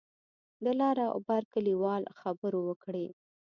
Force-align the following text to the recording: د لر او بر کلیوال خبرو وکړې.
د 0.63 0.65
لر 0.79 0.97
او 1.13 1.19
بر 1.27 1.43
کلیوال 1.53 2.03
خبرو 2.19 2.59
وکړې. 2.69 3.07